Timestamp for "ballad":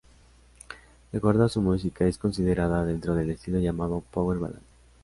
4.39-4.57